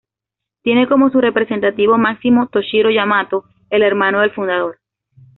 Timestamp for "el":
3.69-3.83